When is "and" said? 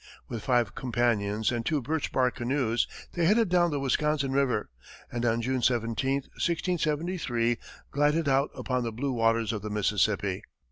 1.51-1.63, 5.11-5.23